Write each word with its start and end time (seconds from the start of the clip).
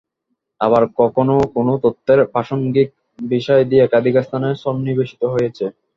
আবার 0.61 0.83
কখনো 0.99 1.35
কোন 1.55 1.67
তথ্যের 1.83 2.19
প্রাসংগিক 2.33 2.89
বিষয়াদি 3.19 3.75
একাধিক 3.79 4.15
স্থানে 4.19 4.49
সন্নিবেশিত 4.63 5.21
হয়েছে। 5.33 5.65